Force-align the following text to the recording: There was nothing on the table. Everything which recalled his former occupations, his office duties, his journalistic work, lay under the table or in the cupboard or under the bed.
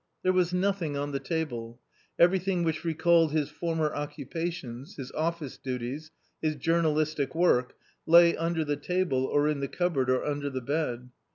There 0.23 0.33
was 0.33 0.51
nothing 0.51 0.97
on 0.97 1.11
the 1.11 1.19
table. 1.19 1.79
Everything 2.17 2.63
which 2.63 2.83
recalled 2.83 3.33
his 3.33 3.51
former 3.51 3.93
occupations, 3.93 4.95
his 4.95 5.11
office 5.11 5.59
duties, 5.59 6.09
his 6.41 6.55
journalistic 6.55 7.35
work, 7.35 7.75
lay 8.07 8.35
under 8.35 8.65
the 8.65 8.77
table 8.77 9.25
or 9.25 9.47
in 9.47 9.59
the 9.59 9.67
cupboard 9.67 10.09
or 10.09 10.25
under 10.25 10.49
the 10.49 10.59
bed. 10.61 11.11